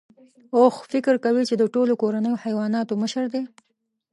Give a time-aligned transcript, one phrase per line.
[0.55, 3.41] اوښ فکر کوي چې د ټولو کورنیو حیواناتو مشر دی.